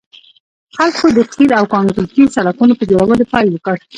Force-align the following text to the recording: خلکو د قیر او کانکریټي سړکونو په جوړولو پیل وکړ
خلکو 0.75 1.05
د 1.17 1.19
قیر 1.33 1.51
او 1.59 1.65
کانکریټي 1.73 2.23
سړکونو 2.35 2.73
په 2.79 2.83
جوړولو 2.91 3.29
پیل 3.31 3.47
وکړ 3.51 3.77